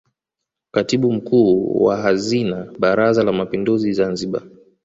[0.71, 4.43] Katibu Mkuu wa Hazina Baraza la Mapinduzi Zanzibar